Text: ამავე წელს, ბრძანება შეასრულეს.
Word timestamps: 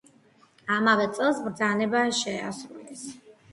ამავე 0.75 1.05
წელს, 1.19 1.43
ბრძანება 1.49 2.03
შეასრულეს. 2.23 3.07